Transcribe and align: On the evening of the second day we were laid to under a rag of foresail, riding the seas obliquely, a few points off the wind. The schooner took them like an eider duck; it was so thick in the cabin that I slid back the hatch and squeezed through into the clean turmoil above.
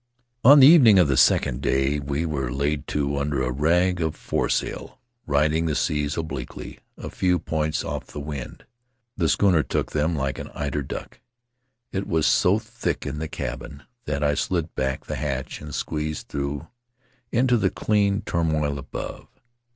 On 0.43 0.59
the 0.61 0.65
evening 0.65 0.97
of 0.97 1.07
the 1.07 1.15
second 1.15 1.61
day 1.61 1.99
we 1.99 2.25
were 2.25 2.51
laid 2.51 2.87
to 2.87 3.17
under 3.19 3.43
a 3.43 3.51
rag 3.51 4.01
of 4.01 4.15
foresail, 4.15 4.99
riding 5.27 5.67
the 5.67 5.75
seas 5.75 6.17
obliquely, 6.17 6.79
a 6.97 7.07
few 7.11 7.37
points 7.37 7.83
off 7.83 8.07
the 8.07 8.19
wind. 8.19 8.65
The 9.15 9.29
schooner 9.29 9.61
took 9.61 9.91
them 9.91 10.15
like 10.15 10.39
an 10.39 10.47
eider 10.55 10.81
duck; 10.81 11.19
it 11.91 12.07
was 12.07 12.25
so 12.25 12.57
thick 12.57 13.05
in 13.05 13.19
the 13.19 13.27
cabin 13.27 13.83
that 14.05 14.23
I 14.23 14.33
slid 14.33 14.73
back 14.73 15.05
the 15.05 15.17
hatch 15.17 15.61
and 15.61 15.71
squeezed 15.71 16.29
through 16.29 16.65
into 17.31 17.55
the 17.55 17.69
clean 17.69 18.23
turmoil 18.23 18.79
above. 18.79 19.27